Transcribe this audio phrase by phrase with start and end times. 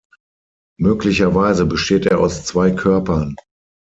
[0.79, 3.35] Möglicherweise besteht er aus zwei Körpern.